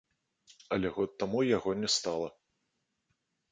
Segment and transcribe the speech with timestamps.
[0.77, 2.29] Але год таму яго не стала.